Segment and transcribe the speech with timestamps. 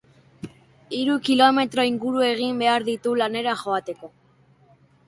[0.99, 4.15] Hiru kilometro inguru egin behar ditu lanera joateko.